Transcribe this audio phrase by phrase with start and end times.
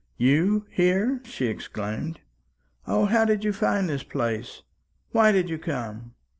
[0.17, 2.21] "You here!" she exclaimed.
[2.87, 4.63] "O, how did you find this place?
[5.11, 6.15] Why did you come?"